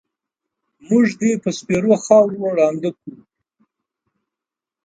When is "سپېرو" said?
1.57-1.93